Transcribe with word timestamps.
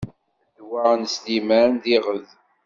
Ddwa 0.51 0.85
n 0.99 1.01
Sliman 1.13 1.71
d 1.83 1.85
iɣed. 1.95 2.27